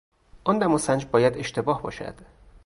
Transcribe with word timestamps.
آن 0.43 0.59
دماسنج 0.59 1.05
باید 1.05 1.37
اشتباه 1.37 1.81
باشد. 1.81 2.15